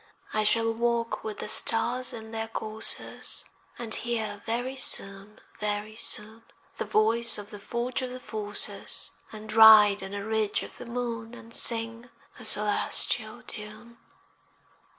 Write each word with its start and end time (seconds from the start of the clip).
I 0.33 0.43
shall 0.43 0.73
walk 0.73 1.23
with 1.23 1.37
the 1.41 1.47
stars 1.47 2.11
in 2.11 2.31
their 2.31 2.47
courses, 2.47 3.45
And 3.77 3.93
hear 3.93 4.41
very 4.47 4.75
soon, 4.75 5.39
very 5.59 5.95
soon, 5.95 6.41
The 6.77 6.85
voice 6.85 7.37
of 7.37 7.51
the 7.51 7.59
forge 7.59 8.01
of 8.01 8.09
the 8.09 8.19
Forces, 8.19 9.11
And 9.31 9.53
ride 9.53 10.01
on 10.01 10.15
a 10.15 10.25
ridge 10.25 10.63
of 10.63 10.79
the 10.79 10.87
moon, 10.87 11.35
And 11.35 11.53
sing 11.53 12.09
a 12.39 12.45
celestial 12.45 13.43
tune. 13.43 13.99